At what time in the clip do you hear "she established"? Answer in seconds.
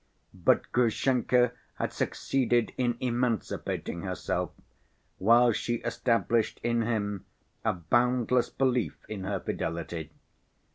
5.51-6.59